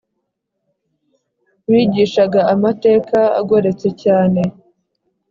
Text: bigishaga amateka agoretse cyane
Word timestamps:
bigishaga 1.69 2.39
amateka 2.53 3.19
agoretse 3.39 3.87
cyane 4.03 4.41